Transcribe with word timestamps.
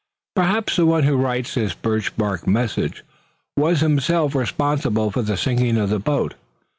"Perhaps 0.35 0.77
the 0.77 0.85
one 0.87 1.03
who 1.03 1.15
writes 1.15 1.53
this 1.53 1.75
birch 1.75 2.17
bark 2.17 2.47
message 2.47 3.03
was 3.55 3.81
himself 3.81 4.33
responsible 4.33 5.11
for 5.11 5.21
the 5.21 5.37
sinking 5.37 5.77
of 5.77 5.91
the 5.91 5.99
boat. 5.99 6.33